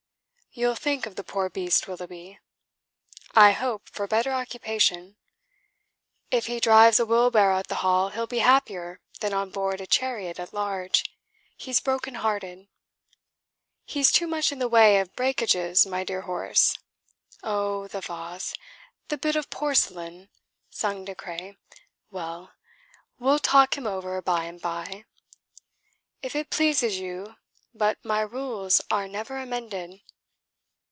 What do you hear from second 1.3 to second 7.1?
beast, Willoughby." "I hope for better occupation." "If he drives a